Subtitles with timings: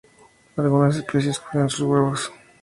[0.57, 2.31] Algunas especies cuidan sus huevos.